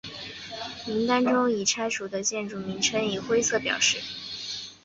[0.87, 3.99] 名单中已拆除的建筑名称以灰色表示。